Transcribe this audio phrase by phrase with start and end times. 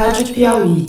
[0.00, 0.86] Rádio Piauí.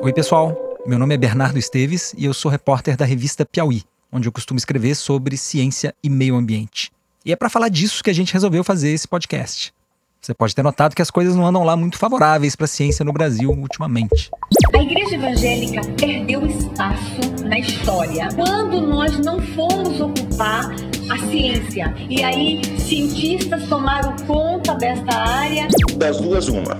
[0.00, 0.56] Oi, pessoal.
[0.86, 4.56] Meu nome é Bernardo Esteves e eu sou repórter da revista Piauí, onde eu costumo
[4.56, 6.90] escrever sobre ciência e meio ambiente.
[7.22, 9.74] E é para falar disso que a gente resolveu fazer esse podcast.
[10.20, 13.04] Você pode ter notado que as coisas não andam lá muito favoráveis para a ciência
[13.04, 14.30] no Brasil ultimamente.
[14.74, 20.74] A igreja evangélica perdeu espaço na história quando nós não fomos ocupar
[21.10, 21.94] a ciência.
[22.10, 25.68] E aí, cientistas tomaram conta desta área.
[25.96, 26.76] Das duas, uma.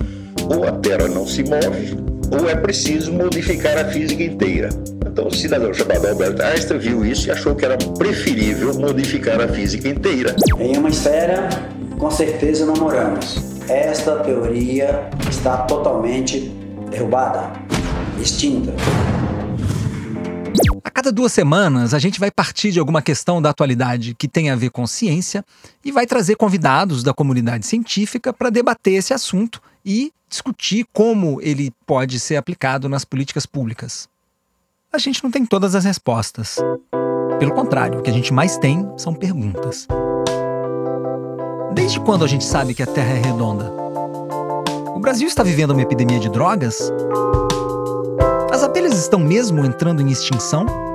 [0.54, 4.68] Ou a Terra não se move, ou é preciso modificar a física inteira.
[5.06, 9.48] Então, o cidadão chamado Albert Einstein viu isso e achou que era preferível modificar a
[9.48, 10.36] física inteira.
[10.58, 11.48] Em uma esfera
[11.98, 13.36] com certeza não moramos.
[13.68, 16.52] Esta teoria está totalmente
[16.90, 17.52] derrubada,
[18.20, 18.72] extinta.
[20.98, 24.56] Cada duas semanas, a gente vai partir de alguma questão da atualidade que tem a
[24.56, 25.44] ver com ciência
[25.84, 31.72] e vai trazer convidados da comunidade científica para debater esse assunto e discutir como ele
[31.86, 34.08] pode ser aplicado nas políticas públicas.
[34.92, 36.56] A gente não tem todas as respostas.
[37.38, 39.86] Pelo contrário, o que a gente mais tem são perguntas.
[41.74, 43.72] Desde quando a gente sabe que a Terra é redonda?
[44.96, 46.90] O Brasil está vivendo uma epidemia de drogas?
[48.50, 50.87] As abelhas estão mesmo entrando em extinção?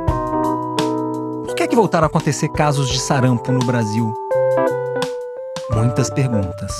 [1.73, 4.13] Que voltaram a acontecer casos de sarampo no Brasil?
[5.71, 6.71] Muitas perguntas.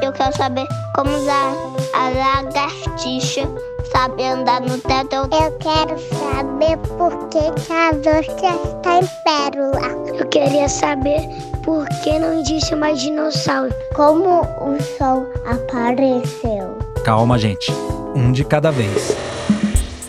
[0.00, 1.52] Eu quero saber como usar
[1.92, 3.46] a lagartixa
[3.92, 5.14] sabe andar no teto.
[5.14, 10.16] Eu quero saber por que, que as ostras está em pérola.
[10.18, 11.20] Eu queria saber
[11.62, 13.74] por que não existe mais dinossauro.
[13.94, 16.78] Como o sol apareceu.
[17.04, 17.70] Calma, gente.
[18.14, 19.14] Um de cada vez.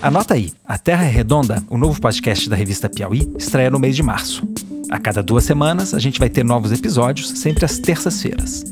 [0.06, 3.96] Anota aí, A Terra é Redonda, o novo podcast da revista Piauí, estreia no mês
[3.96, 4.48] de março.
[4.92, 8.64] A cada duas semanas, a gente vai ter novos episódios, sempre às terças-feiras.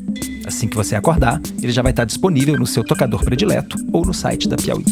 [0.46, 4.14] Assim que você acordar, ele já vai estar disponível no seu tocador predileto ou no
[4.14, 4.84] site da Piauí.